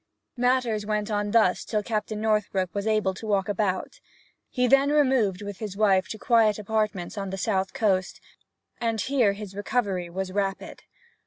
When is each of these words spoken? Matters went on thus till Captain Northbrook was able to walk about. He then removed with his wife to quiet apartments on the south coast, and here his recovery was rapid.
Matters 0.35 0.83
went 0.83 1.11
on 1.11 1.29
thus 1.29 1.63
till 1.63 1.83
Captain 1.83 2.19
Northbrook 2.19 2.73
was 2.73 2.87
able 2.87 3.13
to 3.13 3.27
walk 3.27 3.47
about. 3.47 3.99
He 4.49 4.65
then 4.65 4.89
removed 4.89 5.43
with 5.43 5.59
his 5.59 5.77
wife 5.77 6.07
to 6.07 6.17
quiet 6.17 6.57
apartments 6.57 7.19
on 7.19 7.29
the 7.29 7.37
south 7.37 7.73
coast, 7.75 8.19
and 8.79 8.99
here 8.99 9.33
his 9.33 9.53
recovery 9.55 10.09
was 10.09 10.31
rapid. 10.31 10.81